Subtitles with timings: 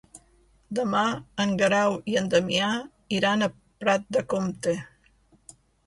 [0.79, 1.01] Demà
[1.45, 2.73] en Guerau i en Damià
[3.21, 4.79] iran a Prat de Comte.